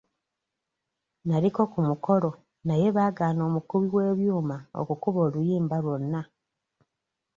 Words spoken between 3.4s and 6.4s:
omukubi w'ebyuma okukuba oluyimba lwonna.